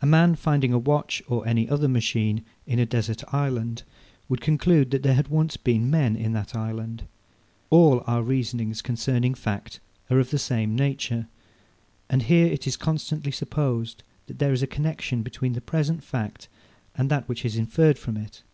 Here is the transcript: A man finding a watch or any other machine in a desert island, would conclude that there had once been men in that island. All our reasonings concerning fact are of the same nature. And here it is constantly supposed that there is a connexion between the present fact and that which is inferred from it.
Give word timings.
A 0.00 0.06
man 0.06 0.36
finding 0.36 0.72
a 0.72 0.78
watch 0.78 1.20
or 1.26 1.44
any 1.44 1.68
other 1.68 1.88
machine 1.88 2.44
in 2.66 2.78
a 2.78 2.86
desert 2.86 3.24
island, 3.34 3.82
would 4.28 4.40
conclude 4.40 4.92
that 4.92 5.02
there 5.02 5.14
had 5.16 5.26
once 5.26 5.56
been 5.56 5.90
men 5.90 6.14
in 6.14 6.34
that 6.34 6.54
island. 6.54 7.02
All 7.68 8.04
our 8.06 8.22
reasonings 8.22 8.80
concerning 8.80 9.34
fact 9.34 9.80
are 10.08 10.20
of 10.20 10.30
the 10.30 10.38
same 10.38 10.76
nature. 10.76 11.26
And 12.08 12.22
here 12.22 12.46
it 12.46 12.68
is 12.68 12.76
constantly 12.76 13.32
supposed 13.32 14.04
that 14.28 14.38
there 14.38 14.52
is 14.52 14.62
a 14.62 14.68
connexion 14.68 15.24
between 15.24 15.54
the 15.54 15.60
present 15.60 16.04
fact 16.04 16.48
and 16.94 17.10
that 17.10 17.28
which 17.28 17.44
is 17.44 17.56
inferred 17.56 17.98
from 17.98 18.16
it. 18.16 18.44